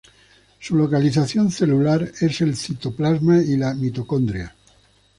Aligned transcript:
Su 0.57 0.75
localización 0.77 1.51
celular 1.51 2.11
es 2.19 2.41
el 2.41 2.55
citoplasma 2.55 3.37
y 3.37 3.55
la 3.55 3.75
mitocondria. 3.75 4.55